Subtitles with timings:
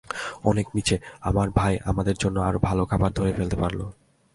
[0.43, 0.99] অনেক নীচে,
[1.21, 3.91] আমার ভাই আমাদের জন্য আরও ভাল খাবার ধরে ফেলতে পারলো।